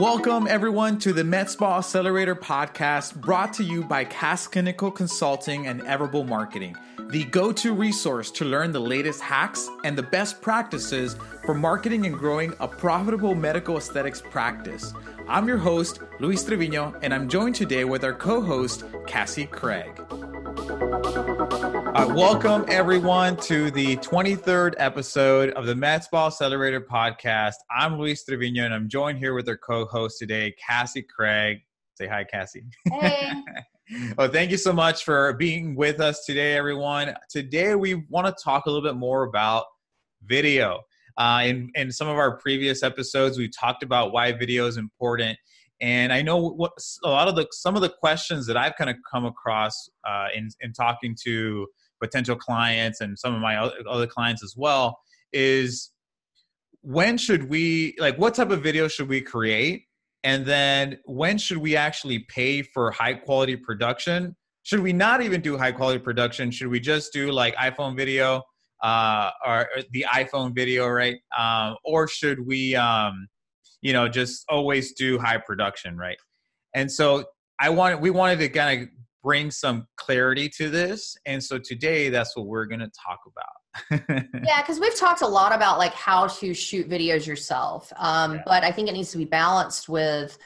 [0.00, 5.66] Welcome, everyone, to the Med Spa Accelerator podcast brought to you by Cass Clinical Consulting
[5.66, 6.74] and Everable Marketing,
[7.10, 12.06] the go to resource to learn the latest hacks and the best practices for marketing
[12.06, 14.94] and growing a profitable medical aesthetics practice.
[15.28, 20.00] I'm your host, Luis Trevino, and I'm joined today with our co host, Cassie Craig.
[22.00, 27.56] Uh, welcome, everyone, to the 23rd episode of the Med Spa Accelerator podcast.
[27.70, 31.58] I'm Luis Trevino, and I'm joined here with our co host today, Cassie Craig.
[31.98, 32.64] Say hi, Cassie.
[32.90, 33.32] Hey.
[34.16, 37.14] well, thank you so much for being with us today, everyone.
[37.28, 39.66] Today, we want to talk a little bit more about
[40.24, 40.80] video.
[41.18, 45.38] Uh, in, in some of our previous episodes, we talked about why video is important.
[45.82, 46.72] And I know what
[47.04, 50.28] a lot of the some of the questions that I've kind of come across uh,
[50.34, 51.66] in in talking to
[52.00, 54.98] potential clients and some of my other clients as well
[55.32, 55.90] is
[56.82, 59.84] when should we like what type of video should we create?
[60.22, 64.36] And then when should we actually pay for high quality production?
[64.62, 66.50] Should we not even do high quality production?
[66.50, 68.42] Should we just do like iphone video
[68.82, 71.16] uh, or, the iphone video right?
[71.38, 73.28] Um, or should we um,
[73.82, 76.18] you know just always do high production right?
[76.74, 77.24] And so
[77.62, 78.88] i wanted we wanted to kind of
[79.22, 81.16] bring some clarity to this.
[81.26, 84.26] And so today, that's what we're going to talk about.
[84.44, 88.42] yeah, because we've talked a lot about like how to shoot videos yourself, um, yeah.
[88.44, 90.36] but I think it needs to be balanced with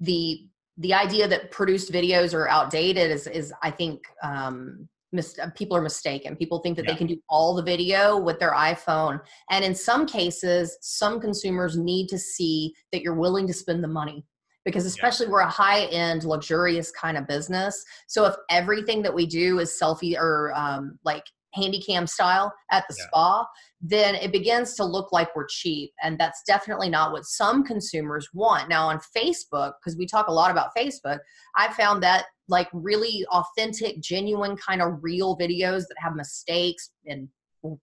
[0.00, 0.46] the
[0.78, 3.10] the idea that produced videos are outdated.
[3.10, 6.36] Is is I think um, mis- people are mistaken.
[6.36, 6.92] People think that yeah.
[6.92, 11.76] they can do all the video with their iPhone, and in some cases, some consumers
[11.76, 14.24] need to see that you're willing to spend the money
[14.64, 15.32] because especially yeah.
[15.32, 19.78] we're a high end luxurious kind of business so if everything that we do is
[19.80, 23.04] selfie or um, like handy cam style at the yeah.
[23.06, 23.46] spa
[23.80, 28.28] then it begins to look like we're cheap and that's definitely not what some consumers
[28.34, 31.18] want now on facebook because we talk a lot about facebook
[31.56, 37.28] i found that like really authentic genuine kind of real videos that have mistakes and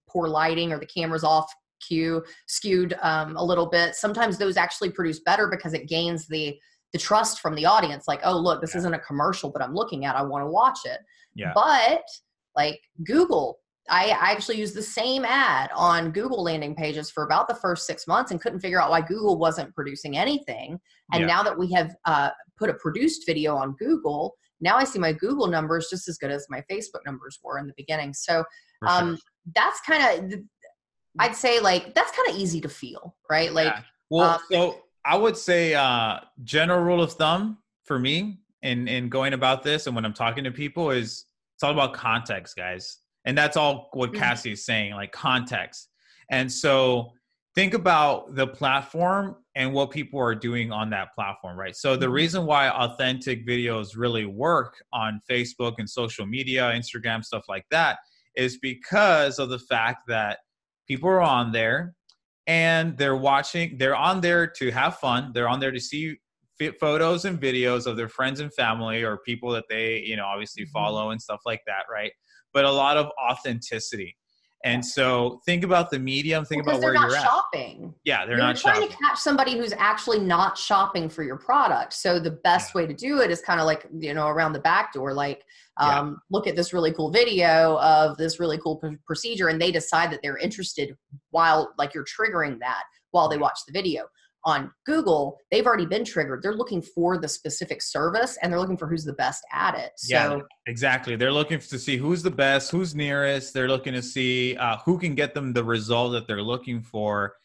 [0.09, 1.51] poor lighting or the camera's off
[1.88, 6.55] cue skewed um, a little bit sometimes those actually produce better because it gains the
[6.94, 8.79] the trust from the audience like oh look this yeah.
[8.79, 11.00] isn't a commercial but i'm looking at i want to watch it
[11.35, 11.52] yeah.
[11.53, 12.03] but
[12.56, 13.59] like google
[13.90, 18.07] I, actually used the same ad on google landing pages for about the first six
[18.07, 20.79] months and couldn't figure out why google wasn't producing anything
[21.13, 21.28] and yeah.
[21.28, 25.12] now that we have uh, put a produced video on google now i see my
[25.12, 28.44] google numbers just as good as my facebook numbers were in the beginning so
[28.88, 29.18] um, sure.
[29.56, 30.40] that's kind of
[31.19, 33.73] i'd say like that's kind of easy to feel right like
[34.09, 39.09] well um, so I would say uh, general rule of thumb for me in in
[39.09, 41.25] going about this and when I'm talking to people is
[41.62, 42.97] it's all about context, guys.
[43.25, 44.19] And that's all what mm-hmm.
[44.19, 45.90] Cassie is saying, like context.
[46.31, 47.11] And so
[47.53, 51.75] think about the platform and what people are doing on that platform, right?
[51.75, 52.16] So the mm-hmm.
[52.16, 58.00] reason why authentic videos really work on Facebook and social media, Instagram, stuff like that,
[58.35, 60.40] is because of the fact that
[60.88, 61.94] people are on there
[62.47, 65.31] and they're watching they're on there to have fun.
[65.34, 66.18] They're on there to see
[66.79, 70.63] photos and videos of their friends and family or people that they you know obviously
[70.63, 70.72] mm-hmm.
[70.72, 72.12] follow and stuff like that right?
[72.53, 74.16] But a lot of authenticity
[74.63, 77.85] and so think about the medium think because about where you're shopping.
[77.85, 78.89] at yeah they're you're not trying shopping.
[78.89, 82.81] to catch somebody who's actually not shopping for your product so the best yeah.
[82.81, 85.44] way to do it is kind of like you know around the back door like
[85.77, 86.13] um, yeah.
[86.29, 90.11] look at this really cool video of this really cool p- procedure and they decide
[90.11, 90.95] that they're interested
[91.31, 94.05] while like you're triggering that while they watch the video
[94.46, 96.41] on Google, they've already been triggered.
[96.41, 99.91] They're looking for the specific service and they're looking for who's the best at it.
[99.97, 101.16] So yeah, exactly.
[101.16, 103.53] They're looking to see who's the best, who's nearest.
[103.53, 107.35] They're looking to see uh, who can get them the result that they're looking for.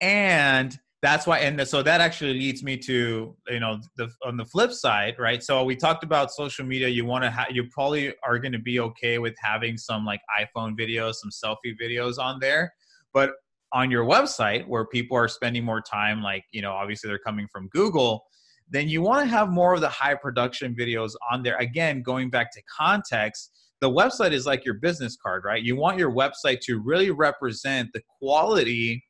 [0.00, 4.44] And that's why and so that actually leads me to you know the on the
[4.44, 8.12] flip side right so we talked about social media you want to have you probably
[8.22, 12.38] are going to be okay with having some like iphone videos some selfie videos on
[12.38, 12.72] there
[13.14, 13.32] but
[13.72, 17.46] on your website where people are spending more time like you know obviously they're coming
[17.52, 18.24] from google
[18.70, 21.56] then you want to have more of the high production videos on there.
[21.56, 23.50] Again going back to context
[23.80, 25.62] the website is like your business card right?
[25.62, 29.02] You want your website to really represent the quality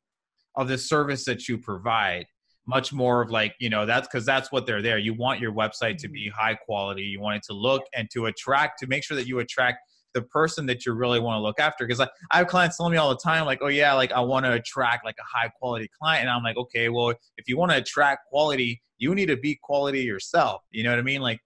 [0.56, 2.26] of the service that you provide.
[2.66, 4.98] Much more of like you know that's because that's what they're there.
[4.98, 6.40] You want your website to be mm-hmm.
[6.40, 7.02] high quality.
[7.02, 9.78] You want it to look and to attract to make sure that you attract
[10.14, 12.92] the person that you really want to look after because like i have clients telling
[12.92, 15.48] me all the time like oh yeah like i want to attract like a high
[15.48, 19.26] quality client and i'm like okay well if you want to attract quality you need
[19.26, 21.40] to be quality yourself you know what i mean like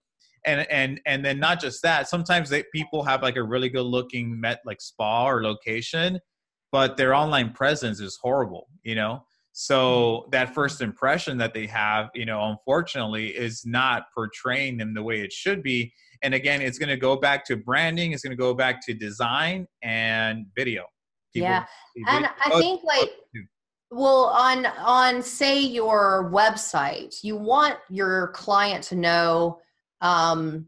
[0.45, 3.85] and and and then not just that sometimes they, people have like a really good
[3.85, 6.19] looking met like spa or location
[6.71, 9.23] but their online presence is horrible you know
[9.57, 10.29] So mm-hmm.
[10.31, 15.21] that first impression that they have, you know, unfortunately, is not portraying them the way
[15.21, 15.93] it should be.
[16.23, 18.11] And again, it's going to go back to branding.
[18.11, 20.85] It's going to go back to design and video.
[21.33, 21.65] People, yeah,
[22.07, 23.11] and I think like
[23.91, 29.59] well on on say your website you want your client to know
[30.01, 30.67] um,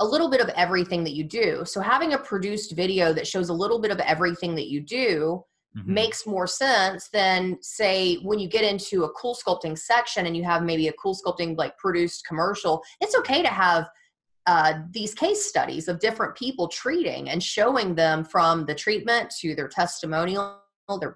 [0.00, 3.48] a little bit of everything that you do so having a produced video that shows
[3.48, 5.42] a little bit of everything that you do
[5.76, 5.94] mm-hmm.
[5.94, 10.62] makes more sense than say when you get into a CoolSculpting section and you have
[10.62, 13.88] maybe a CoolSculpting like produced commercial it's okay to have
[14.48, 19.54] uh, these case studies of different people treating and showing them from the treatment to
[19.54, 20.58] their testimonial
[21.00, 21.14] their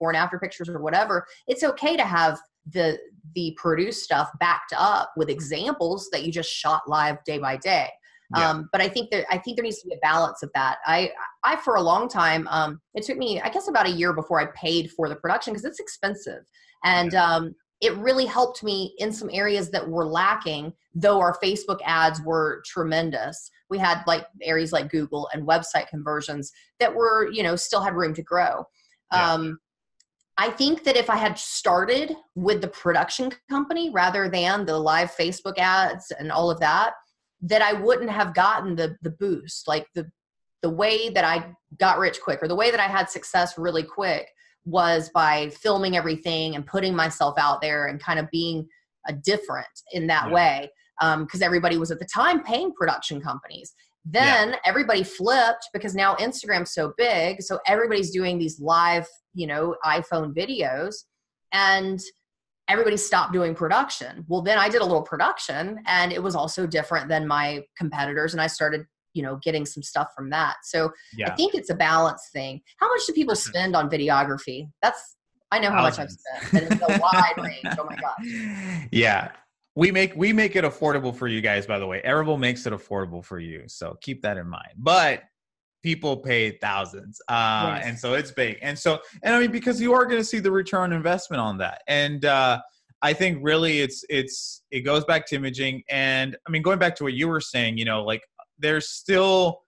[0.00, 2.36] before and after pictures or whatever it's okay to have
[2.72, 2.98] the
[3.36, 7.88] the produced stuff backed up with examples that you just shot live day by day.
[8.36, 8.50] Yeah.
[8.50, 10.78] um, but i think that i think there needs to be a balance of that.
[10.84, 11.12] I
[11.44, 14.40] i for a long time um, it took me i guess about a year before
[14.40, 16.42] i paid for the production because it's expensive.
[16.84, 21.78] And um, it really helped me in some areas that were lacking though our facebook
[21.84, 27.42] ads were tremendous we had like areas like google and website conversions that were you
[27.42, 28.64] know still had room to grow
[29.12, 29.32] yeah.
[29.32, 29.58] um,
[30.40, 35.10] I think that if I had started with the production company rather than the live
[35.10, 36.92] Facebook ads and all of that,
[37.42, 39.66] that I wouldn't have gotten the the boost.
[39.66, 40.08] Like the
[40.62, 43.82] the way that I got rich quick or the way that I had success really
[43.82, 44.28] quick
[44.68, 48.68] was by filming everything and putting myself out there and kind of being
[49.08, 50.34] a different in that yeah.
[50.34, 50.70] way
[51.00, 53.72] because um, everybody was at the time paying production companies
[54.04, 54.56] then yeah.
[54.64, 60.34] everybody flipped because now instagram's so big so everybody's doing these live you know iphone
[60.34, 60.94] videos
[61.52, 62.00] and
[62.68, 66.66] everybody stopped doing production well then i did a little production and it was also
[66.66, 70.56] different than my competitors and i started you know getting some stuff from that.
[70.64, 71.32] So yeah.
[71.32, 72.60] i think it's a balance thing.
[72.78, 74.68] How much do people spend on videography?
[74.82, 75.16] That's
[75.50, 78.88] i know how much i've spent and it's a wide range oh my gosh.
[78.92, 79.30] Yeah.
[79.74, 82.00] We make we make it affordable for you guys by the way.
[82.02, 84.72] Everable makes it affordable for you so keep that in mind.
[84.76, 85.22] But
[85.82, 87.20] people pay thousands.
[87.28, 87.86] Uh yes.
[87.86, 88.58] and so it's big.
[88.62, 91.58] And so and i mean because you are going to see the return investment on
[91.58, 91.82] that.
[91.88, 92.60] And uh
[93.00, 95.82] i think really it's it's it goes back to imaging.
[95.88, 98.22] And i mean going back to what you were saying you know like
[98.58, 99.60] there's still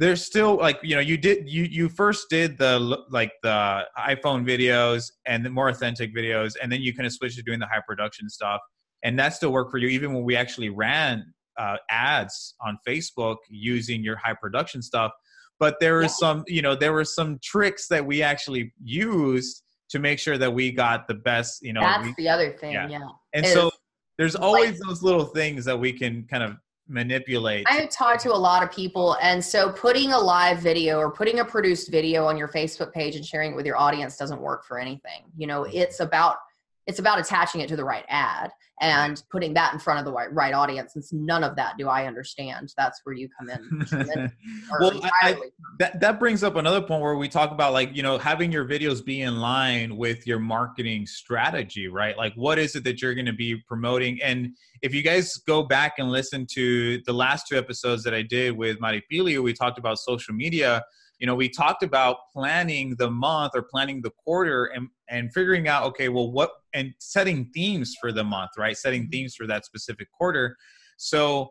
[0.00, 2.78] there's still like you know you did you you first did the
[3.10, 7.36] like the iphone videos and the more authentic videos and then you kind of switched
[7.36, 8.60] to doing the high production stuff
[9.04, 11.22] and that still worked for you even when we actually ran
[11.58, 15.12] uh, ads on facebook using your high production stuff
[15.58, 16.08] but there were yeah.
[16.08, 20.52] some you know there were some tricks that we actually used to make sure that
[20.52, 23.00] we got the best you know that's we, the other thing yeah, yeah.
[23.34, 23.70] and so
[24.16, 26.56] there's always like, those little things that we can kind of
[26.90, 27.66] manipulate.
[27.70, 31.10] I have talked to a lot of people and so putting a live video or
[31.10, 34.40] putting a produced video on your facebook page and sharing it with your audience doesn't
[34.40, 35.22] work for anything.
[35.36, 35.76] You know mm-hmm.
[35.76, 36.36] it's about
[36.86, 38.50] it's about attaching it to the right ad
[38.80, 41.88] and putting that in front of the right, right audience since none of that do
[41.88, 42.72] i understand.
[42.76, 44.32] That's where you come in
[44.80, 45.36] well I,
[45.78, 48.64] that, that brings up another point where we talk about like you know having your
[48.64, 52.16] videos be in line with your marketing strategy right?
[52.16, 54.20] Like what is it that you're going to be promoting?
[54.22, 58.22] And if you guys go back and listen to the last two episodes that i
[58.22, 60.82] did with maripilio we talked about social media.
[61.18, 65.68] You know we talked about planning the month or planning the quarter and and figuring
[65.68, 69.10] out okay well what and setting themes for the month right setting mm-hmm.
[69.10, 70.56] themes for that specific quarter
[70.96, 71.50] so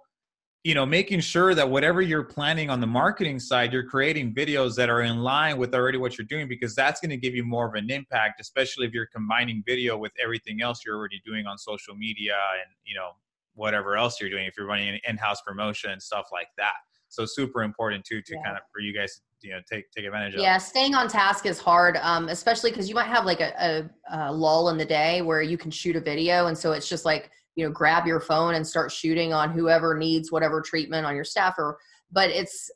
[0.63, 4.75] you know making sure that whatever you're planning on the marketing side you're creating videos
[4.75, 7.43] that are in line with already what you're doing because that's going to give you
[7.43, 11.45] more of an impact especially if you're combining video with everything else you're already doing
[11.45, 13.11] on social media and you know
[13.53, 16.75] whatever else you're doing if you're running an in-house promotion and stuff like that
[17.07, 18.43] so super important too to yeah.
[18.43, 21.45] kind of for you guys you know take take advantage of yeah staying on task
[21.45, 24.85] is hard um, especially because you might have like a, a, a, lull in the
[24.85, 28.05] day where you can shoot a video and so it's just like you know grab
[28.05, 31.77] your phone and start shooting on whoever needs whatever treatment on your staff or
[32.11, 32.69] but it's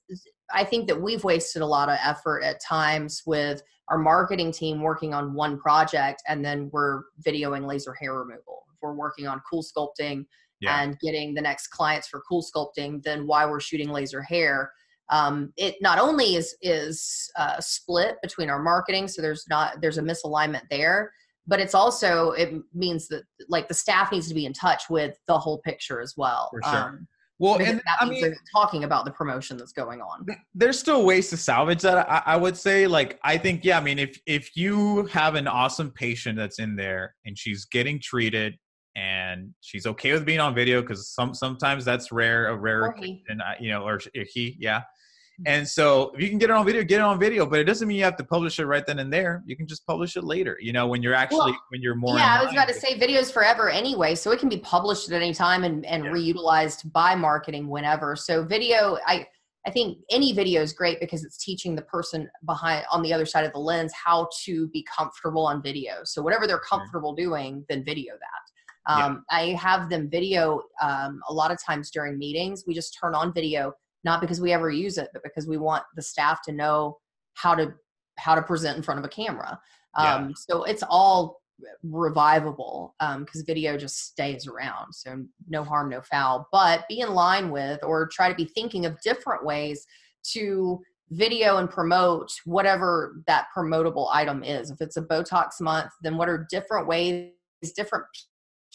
[0.54, 4.82] i think that we've wasted a lot of effort at times with our marketing team
[4.82, 9.42] working on one project and then we're videoing laser hair removal if we're working on
[9.52, 10.26] CoolSculpting
[10.62, 10.82] yeah.
[10.82, 14.72] and getting the next clients for CoolSculpting then why we're shooting laser hair
[15.10, 19.98] um, it not only is is uh, split between our marketing so there's not there's
[19.98, 21.12] a misalignment there
[21.46, 25.18] but it's also it means that like the staff needs to be in touch with
[25.28, 26.80] the whole picture as well For sure.
[26.80, 27.08] Um,
[27.40, 30.26] well, and that I mean, talking about the promotion that's going on.
[30.56, 32.10] There's still ways to salvage that.
[32.10, 33.78] I, I, would say, like, I think, yeah.
[33.78, 38.00] I mean, if if you have an awesome patient that's in there and she's getting
[38.00, 38.58] treated
[38.96, 42.96] and she's okay with being on video because some sometimes that's rare, a rare,
[43.28, 45.44] and you know, or, he, yeah mm-hmm.
[45.48, 47.64] And so if you can get it on video, get it on video, but it
[47.64, 49.44] doesn't mean you have to publish it right then and there.
[49.48, 52.18] You can just publish it later, you know, when you're actually, well, when you're more.
[52.18, 54.14] Yeah, I was about to say videos forever anyway.
[54.16, 56.12] So it can be published at any time and, and yeah.
[56.12, 58.16] reutilized by marketing whenever.
[58.16, 59.26] So video, I,
[59.66, 63.26] I think any video is great because it's teaching the person behind on the other
[63.26, 66.02] side of the lens how to be comfortable on video.
[66.04, 68.53] So whatever they're comfortable doing, then video that.
[68.86, 69.38] Um, yeah.
[69.38, 72.64] I have them video um, a lot of times during meetings.
[72.68, 73.74] We just turn on video,
[74.04, 76.98] not because we ever use it, but because we want the staff to know
[77.34, 77.74] how to
[78.18, 79.60] how to present in front of a camera.
[79.96, 80.32] Um, yeah.
[80.36, 81.42] So it's all
[81.84, 84.94] revivable because um, video just stays around.
[84.94, 86.48] So no harm, no foul.
[86.52, 89.86] But be in line with or try to be thinking of different ways
[90.34, 94.72] to video and promote whatever that promotable item is.
[94.72, 97.32] If it's a Botox month, then what are different ways,
[97.76, 98.06] different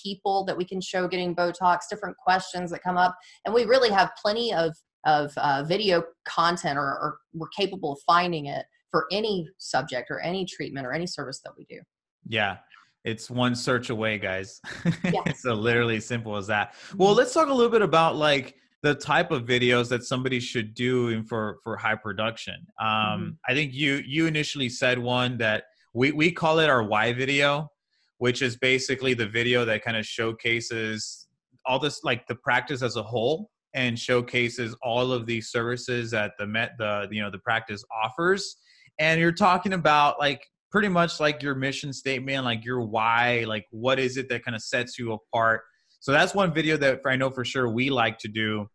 [0.02, 3.17] people that we can show getting Botox, different questions that come up.
[3.45, 4.75] And we really have plenty of
[5.07, 10.21] of uh, video content or, or we're capable of finding it for any subject or
[10.21, 11.81] any treatment or any service that we do.
[12.26, 12.59] Yeah.
[13.05, 14.61] It's one search away, guys.
[15.05, 15.33] Yeah.
[15.33, 16.75] so literally simple as that.
[16.97, 20.75] Well, let's talk a little bit about like the type of videos that somebody should
[20.75, 22.55] do for for high production.
[22.81, 23.28] Um, mm-hmm.
[23.49, 25.64] I think you you initially said one that
[25.95, 27.71] we we call it our why video,
[28.18, 31.26] which is basically the video that kind of showcases
[31.66, 36.32] all this like the practice as a whole and showcases all of these services that
[36.38, 38.56] the met the you know the practice offers
[38.98, 43.66] and you're talking about like pretty much like your mission statement, like your why, like
[43.70, 45.62] what is it that kind of sets you apart.
[46.00, 48.68] So that's one video that I know for sure we like to do.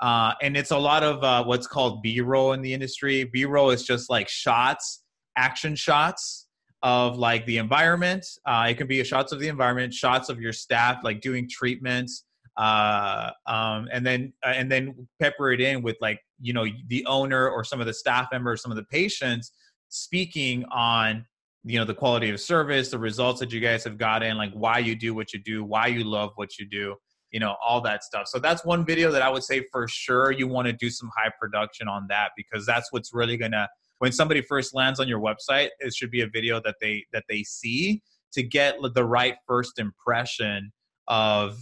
[0.00, 3.24] Uh, and it's a lot of uh, what's called B-roll in the industry.
[3.24, 5.02] B-roll is just like shots,
[5.36, 6.47] action shots
[6.82, 8.24] of like the environment.
[8.46, 12.24] Uh, it can be shots of the environment, shots of your staff, like doing treatments,
[12.56, 17.04] uh, um, and then uh, and then pepper it in with like you know the
[17.06, 19.52] owner or some of the staff members, some of the patients
[19.88, 21.24] speaking on
[21.64, 24.78] you know the quality of service the results that you guys have gotten like why
[24.78, 26.94] you do what you do why you love what you do
[27.30, 30.30] you know all that stuff so that's one video that i would say for sure
[30.30, 34.12] you want to do some high production on that because that's what's really gonna when
[34.12, 37.42] somebody first lands on your website it should be a video that they that they
[37.42, 38.02] see
[38.32, 40.72] to get the right first impression
[41.06, 41.58] of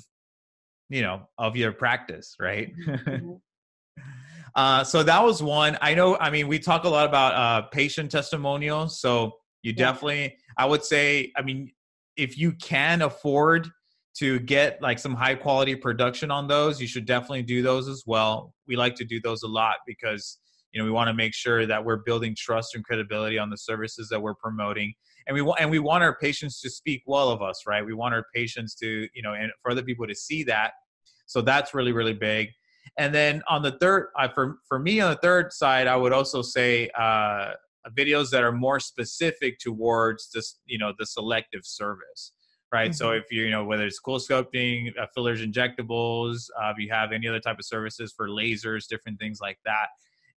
[0.88, 3.32] you know of your practice right mm-hmm.
[4.54, 7.66] uh, so that was one i know i mean we talk a lot about uh,
[7.68, 9.32] patient testimonials so
[9.66, 9.86] you yeah.
[9.86, 11.72] definitely, I would say, I mean,
[12.16, 13.68] if you can afford
[14.18, 18.04] to get like some high quality production on those, you should definitely do those as
[18.06, 18.54] well.
[18.68, 20.38] We like to do those a lot because
[20.76, 23.56] you know we want to make sure that we're building trust and credibility on the
[23.56, 24.92] services that we're promoting
[25.26, 27.94] and we want and we want our patients to speak well of us right we
[27.94, 30.72] want our patients to you know and for other people to see that
[31.26, 32.50] so that's really really big
[32.98, 36.12] and then on the third uh, for for me on the third side i would
[36.12, 37.52] also say uh,
[37.90, 42.32] videos that are more specific towards this, you know, the selective service,
[42.72, 42.90] right?
[42.90, 42.96] Mm-hmm.
[42.96, 47.12] So if you, you know, whether it's CoolSculpting, uh, fillers, injectables, uh, if you have
[47.12, 49.88] any other type of services for lasers, different things like that.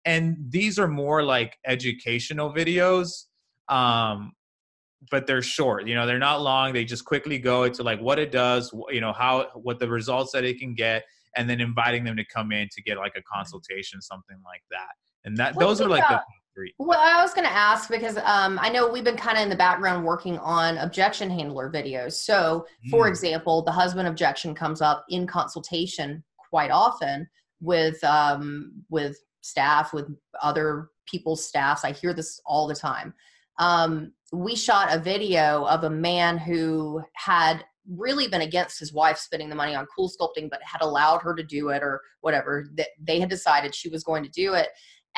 [0.09, 3.25] And these are more like educational videos,
[3.69, 4.33] um,
[5.11, 5.87] but they're short.
[5.87, 6.73] You know, they're not long.
[6.73, 10.33] They just quickly go into like what it does, you know, how what the results
[10.33, 11.05] that it can get,
[11.37, 14.95] and then inviting them to come in to get like a consultation, something like that.
[15.27, 16.23] And that those are like the
[16.79, 19.51] well, I was going to ask because um, I know we've been kind of in
[19.51, 22.15] the background working on objection handler videos.
[22.15, 23.11] So, for mm.
[23.11, 27.29] example, the husband objection comes up in consultation quite often
[27.61, 30.09] with um, with staff, with
[30.43, 31.85] other people's staffs.
[31.85, 33.15] I hear this all the time.
[33.59, 39.17] Um, we shot a video of a man who had really been against his wife
[39.17, 42.69] spending the money on CoolSculpting, but had allowed her to do it or whatever.
[42.77, 44.69] That they had decided she was going to do it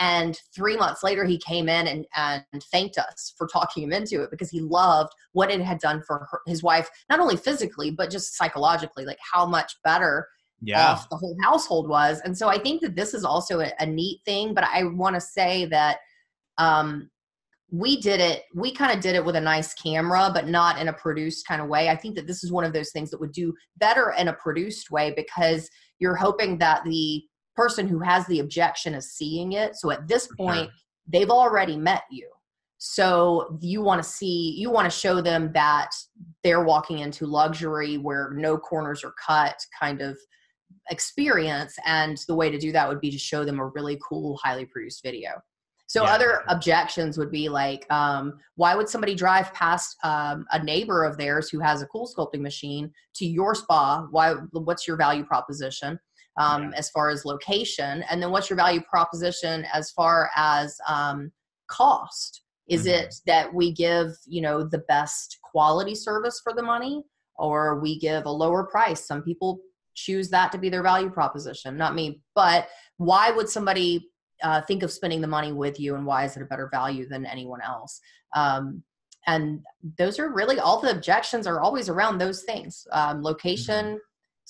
[0.01, 4.23] and three months later, he came in and, and thanked us for talking him into
[4.23, 7.91] it because he loved what it had done for her, his wife, not only physically,
[7.91, 10.27] but just psychologically, like how much better
[10.63, 10.93] yeah.
[10.93, 12.21] off the whole household was.
[12.25, 15.15] And so I think that this is also a, a neat thing, but I want
[15.15, 15.99] to say that
[16.59, 17.11] um,
[17.71, 20.89] we did it, we kind of did it with a nice camera, but not in
[20.89, 21.89] a produced kind of way.
[21.89, 24.33] I think that this is one of those things that would do better in a
[24.35, 27.23] produced way because you're hoping that the
[27.57, 29.77] person who has the objection is seeing it.
[29.77, 30.73] So at this point, sure.
[31.07, 32.29] they've already met you.
[32.79, 35.91] So you want to see, you want to show them that
[36.43, 40.19] they're walking into luxury where no corners are cut kind of
[40.91, 41.77] experience.
[41.87, 44.65] And the way to do that would be to show them a really cool, highly
[44.65, 45.31] produced video.
[45.87, 46.15] So yeah.
[46.15, 51.17] other objections would be like, um, why would somebody drive past um, a neighbor of
[51.17, 54.07] theirs who has a CoolSculpting machine to your spa?
[54.11, 54.35] Why?
[54.53, 55.99] What's your value proposition?
[56.41, 56.79] um, Yeah.
[56.79, 61.31] as far as location and then what's your value proposition as far as um,
[61.69, 62.91] cost is Mhm.
[62.93, 67.05] it that we give you know the best quality service for the money
[67.37, 69.61] or we give a lower price some people
[69.95, 72.21] choose that to be their value proposition not me.
[72.35, 74.11] But why would somebody
[74.43, 77.09] uh, think of spending the money with you and why is it a better value
[77.09, 78.01] than anyone else?
[78.35, 78.83] Um,
[79.27, 79.61] and
[79.99, 82.87] those are really all the objections are always around those things.
[82.93, 84.01] Um, location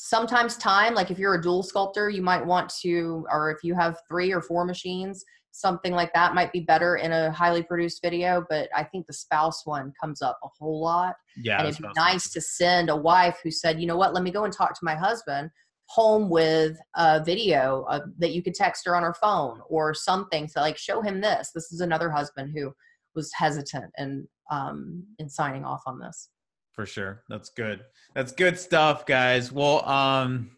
[0.03, 3.75] sometimes time like if you're a dual sculptor you might want to or if you
[3.75, 8.01] have three or four machines something like that might be better in a highly produced
[8.03, 11.59] video but i think the spouse one comes up a whole lot Yeah.
[11.59, 13.97] and it'd be what I was nice to send a wife who said, you know
[13.97, 15.51] what, let me go and talk to my husband
[15.87, 20.47] home with a video uh, that you could text her on her phone or something
[20.47, 21.51] to like show him this.
[21.53, 22.73] This is another husband who
[23.17, 26.29] was hesitant and um, in signing off on this.
[26.73, 27.81] for sure that's good
[28.15, 30.51] that's good stuff guys well um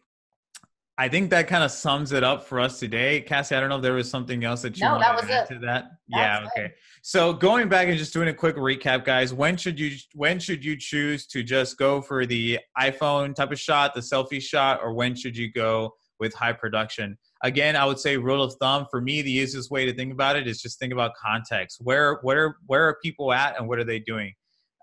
[0.98, 3.20] i think that kind of sums it up for us today.
[3.20, 5.32] Cassie i don't know if there was something else that you No, wanted that to
[5.34, 5.54] add it.
[5.54, 5.84] to that?
[6.08, 6.66] Yeah okay.
[6.66, 6.74] It.
[7.02, 10.64] so going back and just doing a quick recap guys when should you when should
[10.64, 14.92] you choose to just go for the iphone type of shot the selfie shot or
[14.94, 17.18] when should you go with high production?
[17.42, 20.36] Again i would say rule of thumb for me the easiest way to think about
[20.36, 21.78] it is just think about context.
[21.80, 24.32] Where where where are people at and what are they doing?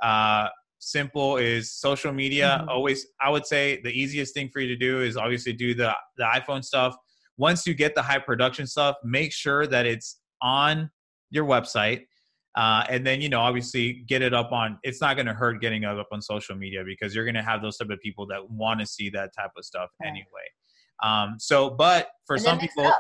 [0.04, 0.48] Uh
[0.80, 2.62] simple is social media.
[2.64, 2.70] Mhm.
[2.70, 5.94] always i would say the easiest thing for you to do is obviously do the
[6.18, 6.96] the iphone stuff.
[7.38, 10.90] Once you get the high production stuff make sure that it's on
[11.32, 12.02] your website
[12.56, 15.62] uh, and then you know obviously get it up on it's not going to hurt
[15.62, 18.26] getting it up on social media because you're going to have those type of people
[18.26, 20.10] that want to see that type of stuff Right.
[20.10, 20.48] anyway.
[21.04, 22.92] Um, so but for And some people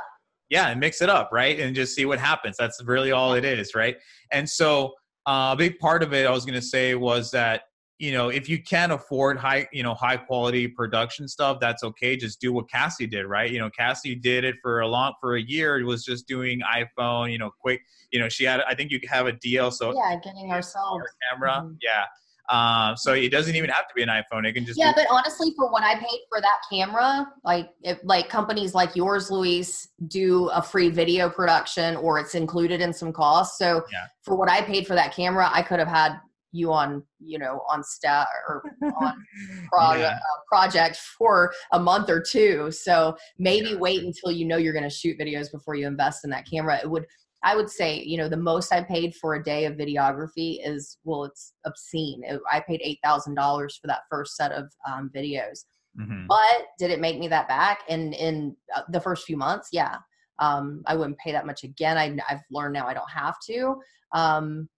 [0.50, 2.55] yeah and mix it up right and just see what happens.
[2.57, 3.95] That's really all it is right?
[4.31, 4.93] And so
[5.27, 7.63] uh, a big part of it i was going to say was that
[8.00, 12.15] you know if you can't afford high you know high quality production stuff that's okay
[12.15, 15.36] just do what cassie did right you know cassie did it for a long for
[15.36, 18.74] a year it was just doing iphone you know quick you know she had i
[18.74, 21.03] think you have a deal, so Yeah, getting ourselves.
[21.29, 21.77] camera Mhm.
[21.84, 22.06] yeah
[22.50, 25.01] um, so it doesn't even have to be an iphone it can just Yeah, be,
[25.03, 29.29] but honestly, for what I paid for that camera, like if, like companies like yours,
[29.29, 33.59] Luis, do a free video production or it's included in some costs.
[33.59, 34.05] So Yeah.
[34.24, 36.20] for what I paid for that camera, I could have had
[36.51, 38.64] you on, you know, on stat or
[39.01, 39.14] on
[39.72, 40.07] pro- Yeah.
[40.16, 42.72] uh, project for a month or two.
[42.72, 43.75] So maybe Yeah.
[43.77, 46.79] wait until you know you're going to shoot videos before you invest in that camera.
[46.81, 47.05] It would,
[47.44, 50.98] I would say, you know, the most I paid for a day of videography is,
[51.03, 52.22] well, it's obscene.
[52.25, 55.66] It, I paid $8,000 for that first set of um, videos.
[56.00, 56.27] Mhm.
[56.27, 57.79] But did it make me that back?
[57.90, 59.98] And in uh, the first few months, yeah.
[60.40, 61.98] Um, I wouldn't pay that much again.
[61.98, 63.75] I, I've learned now I don't have to.
[64.14, 64.70] Um,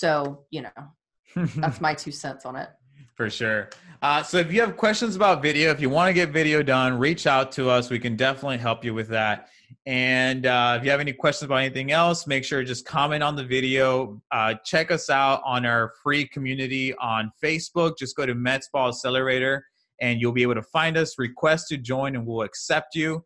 [0.00, 2.70] so, you know, that's my two cents on it.
[3.16, 3.68] For sure.
[4.00, 6.98] Uh, so if you have questions about video, if you want to get video done,
[6.98, 7.90] reach out to us.
[7.90, 9.50] We can definitely help you with that.
[9.84, 13.22] And uh, if you have any questions about anything else, make sure to just comment
[13.22, 14.22] on the video.
[14.32, 17.98] Uh, check us out on our free community on Facebook.
[17.98, 19.66] Just go to Med Spa Accelerator
[20.00, 23.22] and you'll be able to find us, request to join, and we'll accept you.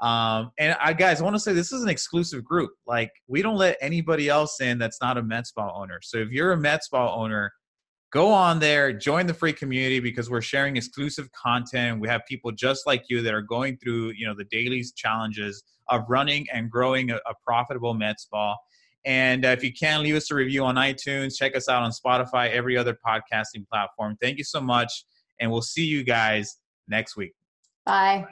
[0.00, 2.70] Um, and I guys, I want to say this is an exclusive group.
[2.86, 5.98] Like we don't let anybody else in that's not a med spa owner.
[6.02, 7.52] So if you're a med spa owner,
[8.12, 12.00] go on there, join the free community because we're sharing exclusive content.
[12.00, 15.62] We have people just like you that are going through, you know, the daily challenges
[15.88, 18.56] of running and growing a, a profitable med spa.
[19.04, 21.36] And uh, if you can, leave us a review on iTunes.
[21.36, 24.16] Check us out on Spotify, every other podcasting platform.
[24.20, 25.04] Thank you so much,
[25.40, 26.58] and we'll see you guys
[26.88, 27.32] next week.
[27.86, 28.26] Bye.